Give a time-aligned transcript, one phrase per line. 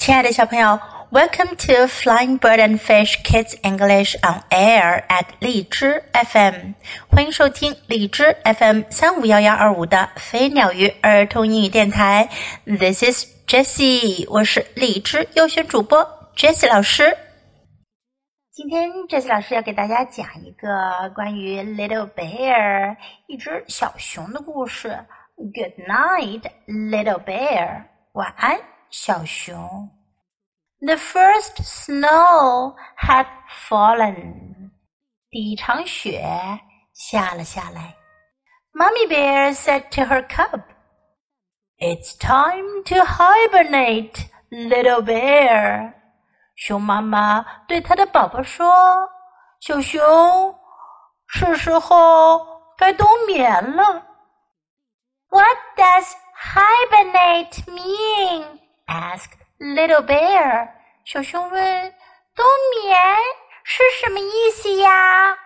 [0.00, 0.80] 亲爱的小朋友
[1.10, 6.72] ，Welcome to Flying Bird and Fish Kids English on Air at 荔枝 FM，
[7.10, 12.30] 欢迎收听荔枝 FM 三五幺幺二五的飞鸟鱼儿童英语电台。
[12.64, 17.14] This is Jessie，我是荔枝优选主播 Jessie 老师。
[18.50, 22.96] 今天 Jessie 老师要给大家讲一个关于 Little Bear
[23.26, 25.04] 一只小熊的故事。
[25.36, 27.82] Good night, Little Bear，
[28.12, 28.58] 晚安。
[28.89, 29.89] 小熊。
[30.81, 33.27] The first snow had
[33.69, 34.71] fallen.
[35.29, 36.21] 第一场雪
[36.93, 37.95] 下了下来。
[38.73, 40.61] Mummy Bear said to her cub,
[41.79, 45.93] "It's time to hibernate, little bear."
[46.55, 49.09] 熊妈妈对它的宝宝说：“
[49.61, 50.55] 小熊，
[51.27, 52.45] 是时候
[52.77, 54.05] 该冬眠了。”
[55.29, 58.58] What does hibernate mean?
[58.89, 60.69] asked Little Bear.
[61.05, 61.93] 小熊问：“
[62.35, 62.45] 冬
[62.83, 62.97] 眠
[63.63, 65.37] 是什么意思呀？”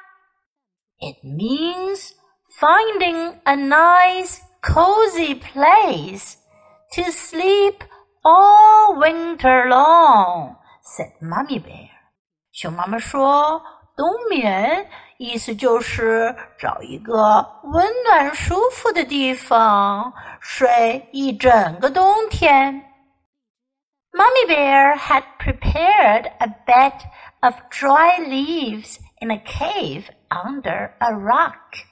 [0.99, 2.11] It means
[2.59, 6.35] finding a nice, cozy place
[6.93, 7.79] to sleep
[8.23, 11.89] all winter long," said Mummy Bear.
[12.51, 13.61] 熊妈妈说：“
[13.95, 22.85] 冬眠意思就是找一个温暖舒服的地方睡一整个冬天。”
[24.13, 26.93] Mummy Bear had prepared a bed
[27.41, 31.85] of dry leaves in a cave under a rock.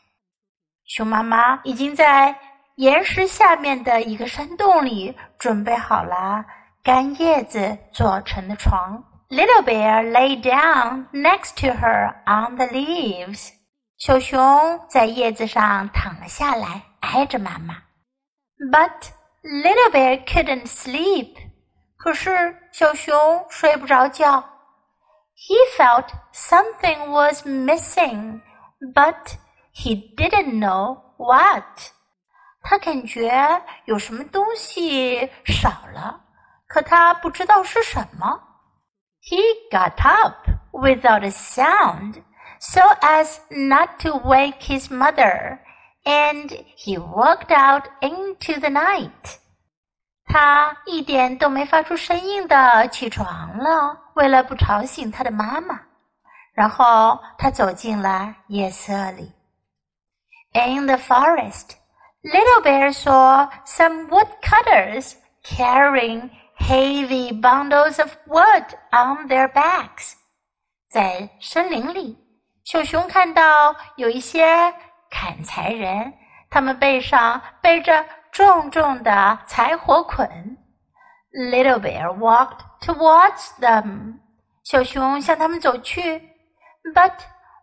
[0.86, 2.38] 熊妈妈已经在
[2.76, 6.46] 岩石下面的一个山洞里准备好了
[6.84, 9.04] 干叶子做成的床。
[9.30, 13.50] Little Bear lay down next to her on the leaves.
[13.98, 17.76] 小熊在叶子上躺了下来，挨着妈妈。
[18.72, 19.10] But
[19.44, 21.36] Little Bear couldn't sleep.
[22.02, 24.44] 可是小熊睡不着觉。
[25.36, 28.42] He felt something was missing,
[28.94, 29.36] but
[29.74, 31.92] he didn't know what.
[32.64, 36.22] 他感觉有什么东西少了，
[36.68, 38.42] 可他不知道是什么。
[39.22, 39.40] He
[39.72, 42.24] got up without a sound,
[42.60, 45.60] so as not to wake his mother,
[46.04, 49.40] and he walked out into the night.
[50.33, 55.79] 他一点都没发出声音的起床了，为了不吵醒他的妈妈。
[56.55, 59.31] 然后他走进了夜色里。
[60.55, 61.73] In the forest,
[62.23, 65.13] Little Bear saw some woodcutters
[65.45, 70.15] carrying heavy bundles of wood on their backs.
[70.89, 72.17] 在森林里，
[72.65, 74.73] 小熊看到有一些
[75.11, 76.15] 砍柴人，
[76.49, 78.07] 他们背上背着。
[78.32, 80.58] 重重的柴火捆。
[81.32, 84.20] Little bear walked towards them.
[84.64, 86.20] 小熊向他们走去。
[86.94, 87.14] But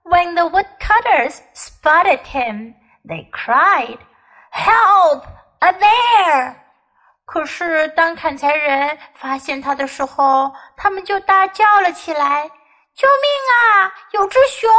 [0.05, 3.99] when the woodcutters spotted him, they cried,
[4.53, 5.25] "Help!
[5.61, 6.57] A bear!"
[7.25, 12.51] 可是当砍柴人发现他的时候，他们就大叫了起来：“
[12.95, 13.93] 救命啊！
[14.13, 14.71] 有只熊！”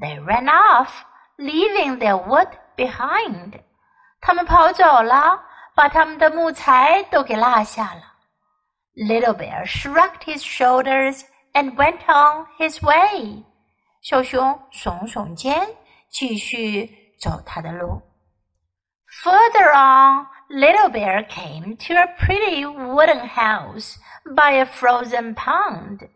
[0.00, 0.88] They ran off,
[1.36, 3.60] leaving their wood behind.
[4.20, 5.40] 他们跑走了，
[5.74, 8.02] 把他们的木材都给落下了。
[8.94, 11.22] Little bear shrugged his shoulders
[11.52, 13.44] and went on his way。
[14.02, 15.66] 小熊耸耸肩，
[16.10, 18.02] 继续走他的路。
[19.22, 23.96] Further on, little bear came to a pretty wooden house
[24.34, 26.08] by a frozen pond.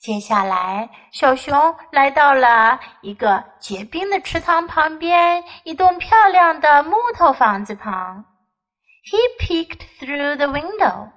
[0.00, 8.24] 接下来，小熊来到了一个结冰的池塘旁边，一栋漂亮的木头房子旁。
[9.04, 11.10] He peeked through the window。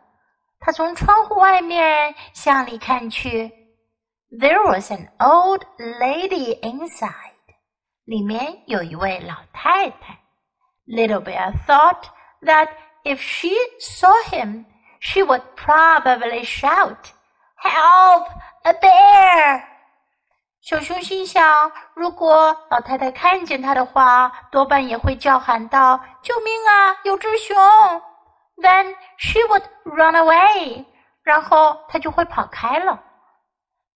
[0.59, 3.51] 他从窗户外面向里看去。
[4.29, 7.33] There was an old lady inside。
[8.05, 10.19] 里面有一位老太太。
[10.85, 12.03] Little Bear thought
[12.41, 12.69] that
[13.03, 14.65] if she saw him,
[14.99, 16.97] she would probably shout,
[17.61, 18.27] "Help!"
[18.63, 19.63] A bear！
[20.61, 27.55] 小熊心想，如果老太太看见他的话，多半也会叫喊道：“救命啊，有只熊！”
[28.57, 30.85] Then she would run away，
[31.23, 33.03] 然后她就会跑开了。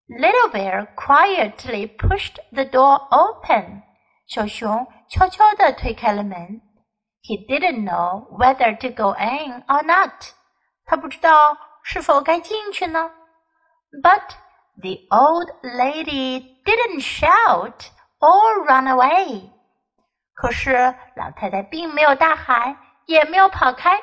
[0.07, 3.81] Little bear quietly pushed the door open。
[4.27, 6.61] 小熊悄悄地推开了门。
[7.23, 10.11] He didn't know whether to go in or not。
[10.85, 13.11] 他不知道是否该进去呢。
[14.01, 14.21] But
[14.81, 19.49] the old lady didn't shout or run away.
[20.33, 23.99] 可是老太太并没有大喊，也没有跑开。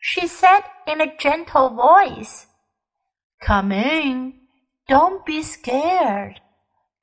[0.00, 2.44] She said in a gentle voice,
[3.46, 4.48] "Come in,
[4.86, 6.36] don't be scared.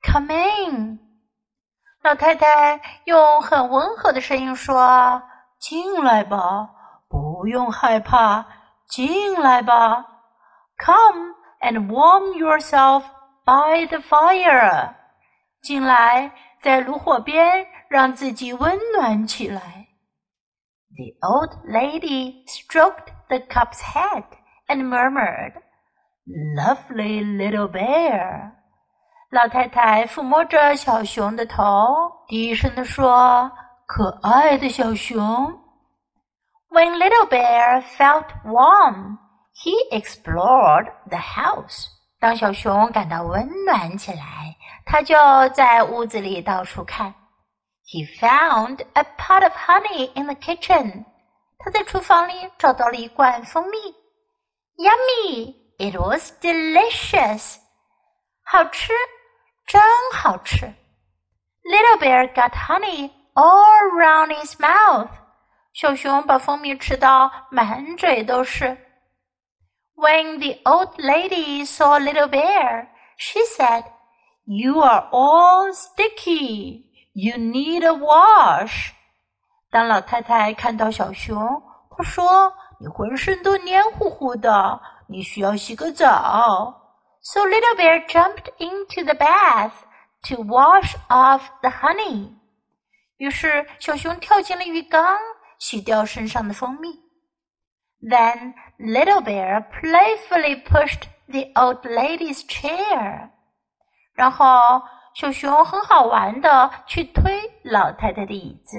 [0.02, 0.98] Come in."
[2.02, 5.22] 老太太用很温和的声音说：“
[5.60, 6.70] 进来吧，
[7.08, 8.46] 不用害怕，
[8.88, 10.04] 进来吧。
[10.84, 13.04] Come and warm yourself
[13.44, 14.94] by the fire.
[15.62, 16.32] 进来，
[16.62, 19.88] 在炉火边让自己温暖起来。”
[20.96, 24.24] The old lady stroked the cub's head
[24.66, 25.54] and murmured,
[26.56, 28.52] "Lovely little bear."
[29.30, 31.64] 老太太抚摸着小熊的头，
[32.26, 33.52] 低声地说：“
[33.86, 35.18] 可爱的小熊。”
[36.70, 39.18] When Little Bear felt warm,
[39.54, 41.86] he explored the house.
[42.20, 45.14] 当小熊感到温暖起来，他就
[45.50, 47.14] 在屋子里到处看。
[47.86, 51.04] He found a pot of honey in the kitchen.
[51.58, 53.78] 他在厨房里找到了一罐蜂蜜。
[54.76, 55.54] Yummy!
[55.78, 57.56] It was delicious.
[58.44, 58.92] 好吃。
[59.66, 59.80] 真
[60.12, 60.66] 好吃。
[61.62, 65.10] Little bear got honey all around his mouth。
[65.74, 68.76] 小熊把蜂蜜吃到满嘴都是。
[69.94, 73.84] When the old lady saw little bear, she said,
[74.44, 76.84] "You are all sticky.
[77.12, 78.92] You need a wash."
[79.70, 86.74] 当老太太看到小熊，她说：“你浑身都黏糊糊的，你需要洗个澡。”
[87.20, 89.72] So Little Bear jumped into the bath
[90.28, 92.34] to wash off the honey.
[93.16, 95.18] 于是小熊跳进了浴缸，
[95.58, 97.01] 洗掉身上的蜂蜜。
[98.02, 103.30] Then Little Bear playfully pushed the old lady's chair.
[104.14, 104.82] 然后
[105.14, 108.78] 小熊很好玩的去推老太太的椅子。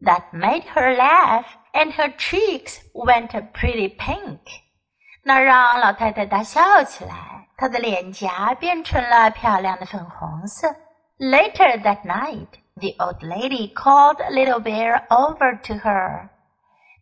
[0.00, 4.40] That made her laugh, and her cheeks went pretty pink.
[5.22, 7.48] 那让老太太大笑起来。
[7.56, 10.68] 她的脸颊变成了漂亮的粉红色。
[11.18, 16.28] Later that night, the old lady called Little Bear over to her.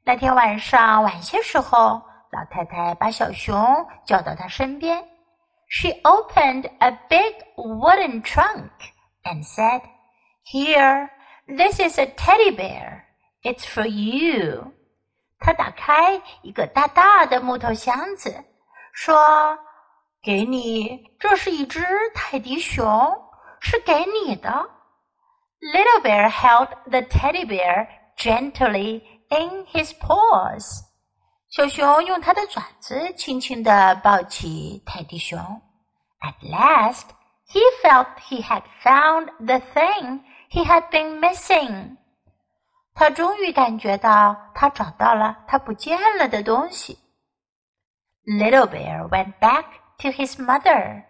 [0.07, 2.01] 那天晚上晚些时候，
[2.31, 5.03] 老太太把小熊叫到她身边。
[5.67, 8.69] She opened a big wooden trunk
[9.25, 9.81] and said,
[10.45, 11.09] "Here,
[11.45, 13.01] this is a teddy bear.
[13.43, 14.71] It's for you."
[15.41, 18.45] 她打开一个大大的木头箱子，
[18.93, 19.59] 说。
[20.23, 22.85] 给你，这是一只泰迪熊，
[23.59, 24.49] 是给你的。
[25.59, 27.87] Little bear held the teddy bear
[28.17, 30.82] gently in his paws。
[31.48, 35.38] 小熊用它的爪子轻轻地抱起泰迪熊。
[36.20, 37.08] At last,
[37.48, 40.20] he felt he had found the thing
[40.50, 41.96] he had been missing。
[42.94, 46.98] 他终于感觉到他找到了他不见了的东西。
[48.24, 49.64] Little bear went back
[49.98, 51.04] to his mother,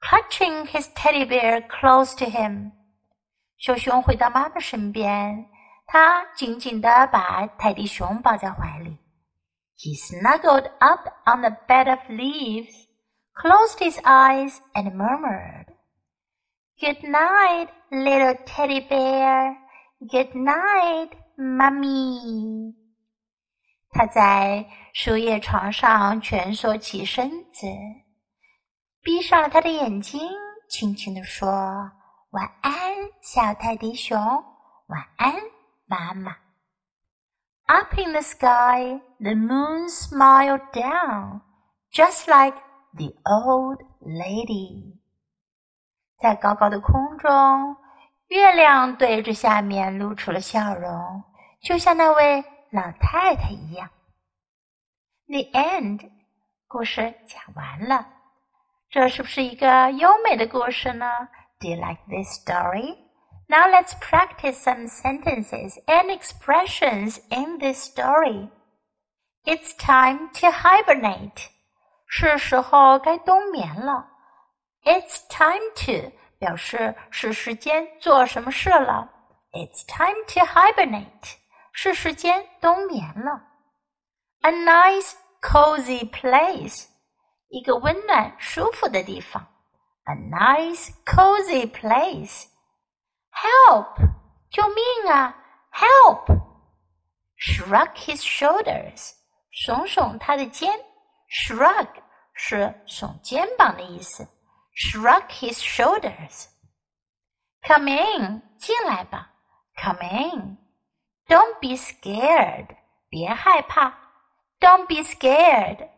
[0.00, 2.72] clutching his teddy bear close to him.
[3.58, 5.46] 小熊回到妈妈身边，
[5.87, 8.97] 它紧紧地把泰迪熊抱在怀里。
[9.77, 12.73] He snuggled up on the bed of leaves,
[13.33, 15.67] closed his eyes, and murmured,
[16.79, 19.55] Good night, little teddy bear.
[19.99, 22.75] Good night, mummy.
[23.89, 27.65] 他在树叶床上蜷缩起身子，
[29.01, 30.19] 闭上了他的眼睛，
[30.69, 31.47] 轻轻地说
[32.31, 32.73] ：“晚安，
[33.21, 34.19] 小泰迪熊。
[34.87, 35.33] 晚安，
[35.87, 36.37] 妈妈。”
[37.67, 41.41] Up in the sky, the moon smiled down,
[41.91, 42.57] just like
[42.93, 44.99] the old lady.
[46.19, 47.75] 在高高的空中，
[48.27, 51.23] 月亮对着下面露出了笑容，
[51.61, 52.43] 就像那位。
[52.69, 53.89] 老太太一样。
[55.27, 56.11] The end，
[56.67, 58.05] 故事讲完了。
[58.89, 61.09] 这是不是一个优美的故事呢
[61.61, 62.97] ？Do you like this story?
[63.48, 68.48] Now let's practice some sentences and expressions in this story.
[69.44, 71.48] It's time to hibernate.
[72.06, 74.08] 是时候该冬眠了。
[74.84, 79.10] It's time to 表示是时间做什么事了。
[79.52, 81.36] It's time to hibernate.
[81.72, 83.42] 是时间冬眠了。
[84.40, 86.86] A nice cozy place，
[87.48, 89.46] 一个温暖舒服的地方。
[90.04, 92.46] A nice cozy place。
[93.36, 93.96] Help！
[94.50, 95.34] 救命啊！
[95.72, 96.38] Help!
[97.38, 99.12] Shrug his shoulders，
[99.52, 100.72] 耸耸他的肩。
[101.28, 101.88] Shrug
[102.34, 104.28] 是耸肩膀的意思。
[104.74, 109.32] Shrug his shoulders。Come in，进来吧。
[109.76, 112.76] Come in。Don't be scared，
[113.08, 113.98] 别害怕。
[114.60, 115.88] Don't be scared.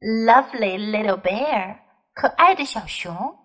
[0.00, 1.80] Lovely little bear.
[2.14, 3.38] 可爱的小熊，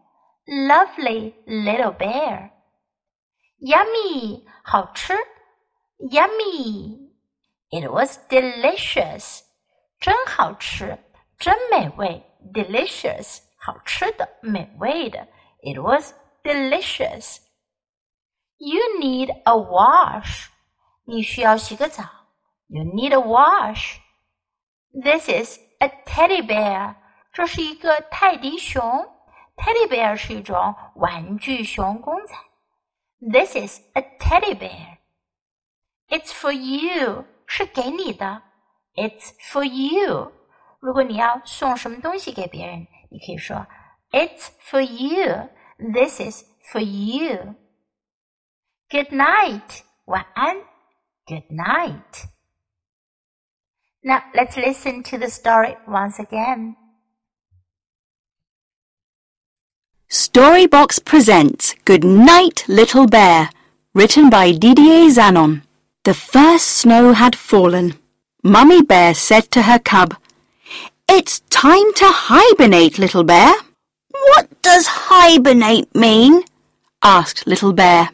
[0.46, 2.52] Lovely little bear.
[3.60, 4.44] Yummy.
[4.64, 5.14] 好吃，
[5.98, 7.10] Yummy.
[7.70, 9.42] It was delicious.
[10.00, 10.98] 真好吃，
[11.38, 15.28] 真美味，delicious 好吃的，美味的。
[15.62, 17.40] It was delicious.
[18.58, 20.48] You need a wash.
[21.06, 22.04] 你需要洗个澡。
[22.68, 23.98] You need a wash.
[25.04, 26.96] This is a teddy bear.
[27.34, 28.82] 这是一个泰迪熊。
[29.58, 32.36] Teddy bear 是一种玩具熊公仔。
[33.20, 34.98] This is a teddy bear.
[36.10, 37.26] It's for you.
[37.48, 38.42] 是给你的。
[38.96, 40.32] It's for you.
[40.80, 43.66] 如果你要送什么东西给别人，你可以说
[44.12, 45.50] It's for you.
[45.78, 47.56] This is for you.
[48.90, 49.82] Good night.
[50.06, 50.58] 晚安。
[51.26, 52.26] Good night.
[54.02, 56.76] Now let's listen to the story once again.
[60.11, 63.49] Storybox presents Good Night Little Bear,
[63.95, 65.63] written by Didier Zanon.
[66.03, 67.95] The first snow had fallen.
[68.43, 70.17] Mummy Bear said to her cub,
[71.09, 73.55] It's time to hibernate, Little Bear.
[74.11, 76.43] What does hibernate mean?
[77.05, 78.11] asked Little Bear.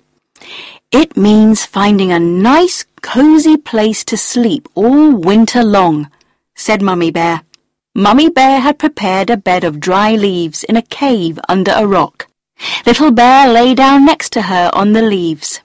[0.93, 6.11] It means finding a nice, cosy place to sleep all winter long,
[6.55, 7.41] said Mummy Bear.
[7.99, 12.29] Mummy Bear had prepared a bed of dry leaves in a cave under a rock.
[12.85, 15.63] Little Bear lay down next to her on the leaves.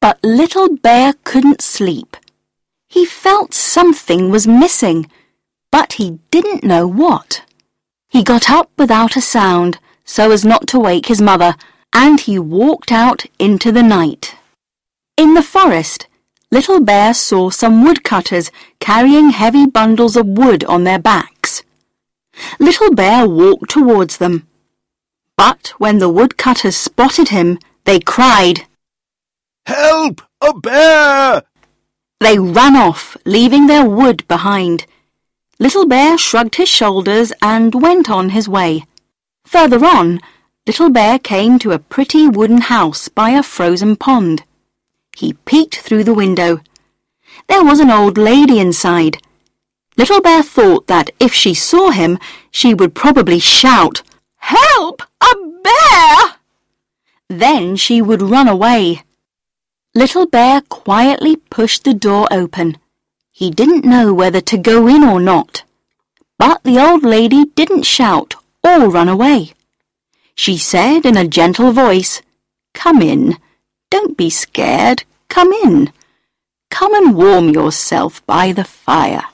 [0.00, 2.16] But Little Bear couldn't sleep.
[2.86, 5.10] He felt something was missing,
[5.70, 7.42] but he didn't know what.
[8.08, 11.56] He got up without a sound so as not to wake his mother,
[11.92, 14.36] and he walked out into the night.
[15.16, 16.06] In the forest,
[16.50, 21.64] Little Bear saw some woodcutters carrying heavy bundles of wood on their backs.
[22.60, 24.46] Little Bear walked towards them.
[25.36, 28.66] But when the woodcutters spotted him, they cried,
[29.66, 30.22] Help!
[30.40, 31.42] A bear!
[32.20, 34.86] They ran off, leaving their wood behind.
[35.58, 38.84] Little Bear shrugged his shoulders and went on his way.
[39.44, 40.20] Further on,
[40.66, 44.44] Little Bear came to a pretty wooden house by a frozen pond.
[45.16, 46.60] He peeked through the window.
[47.46, 49.18] There was an old lady inside.
[49.96, 52.18] Little Bear thought that if she saw him,
[52.50, 54.02] she would probably shout,
[54.36, 55.02] Help!
[55.22, 56.34] A bear!
[57.28, 59.04] Then she would run away.
[59.94, 62.76] Little Bear quietly pushed the door open.
[63.40, 65.62] He didn't know whether to go in or not.
[66.38, 69.52] But the old lady didn't shout or run away.
[70.34, 72.22] She said in a gentle voice,
[72.72, 73.36] Come in.
[73.90, 75.04] Don't be scared.
[75.28, 75.92] Come in.
[76.70, 79.26] Come and warm yourself by the fire.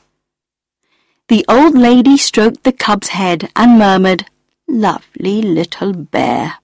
[1.28, 4.26] The old lady stroked the cub's head and murmured,
[4.66, 6.54] Lovely little bear.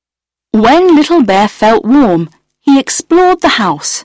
[0.50, 4.04] When Little Bear felt warm, he explored the house.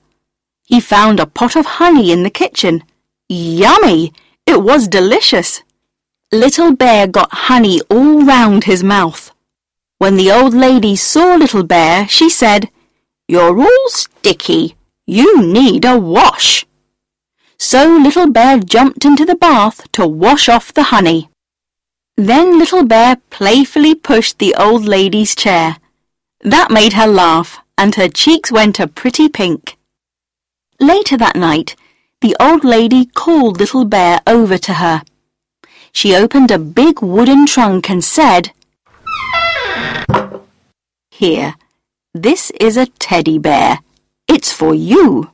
[0.67, 2.83] He found a pot of honey in the kitchen.
[3.29, 4.13] Yummy!
[4.45, 5.63] It was delicious.
[6.31, 9.31] Little Bear got honey all round his mouth.
[9.99, 12.69] When the old lady saw Little Bear, she said,
[13.27, 14.75] You're all sticky.
[15.05, 16.65] You need a wash.
[17.57, 21.29] So Little Bear jumped into the bath to wash off the honey.
[22.17, 25.77] Then Little Bear playfully pushed the old lady's chair.
[26.41, 29.77] That made her laugh and her cheeks went a pretty pink.
[30.79, 31.75] Later that night,
[32.23, 35.03] the old lady called Little Bear over to her.
[35.91, 38.53] She opened a big wooden trunk and said,
[41.11, 41.55] Here,
[42.13, 43.79] this is a teddy bear.
[44.29, 45.31] It's for you.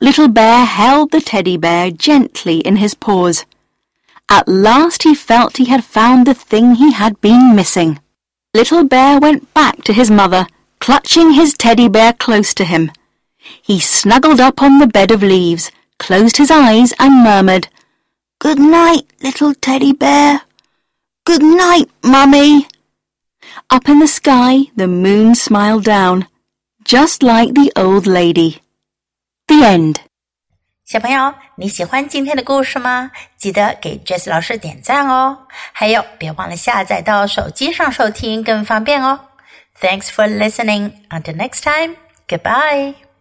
[0.00, 3.44] Little Bear held the teddy bear gently in his paws.
[4.30, 8.00] At last he felt he had found the thing he had been missing.
[8.54, 10.46] Little Bear went back to his mother
[10.80, 12.92] clutching his teddy bear close to him.
[13.60, 17.67] He snuggled up on the bed of leaves, closed his eyes and murmured,
[18.39, 20.41] Good night, little teddy bear.
[21.25, 22.67] Good night, mummy.
[23.69, 26.27] Up in the sky, the moon smiled down,
[26.83, 28.57] just like the old lady.
[29.47, 29.95] The end.
[30.85, 33.11] 小朋友，你喜欢今天的故事吗？
[33.37, 35.47] 记得给 Jess 老师点赞哦！
[35.71, 39.21] 还有，别忘了下载到手机上收听，更方便哦。
[39.79, 40.91] Thanks for listening.
[41.09, 41.95] Until next time,
[42.27, 43.03] goodbye.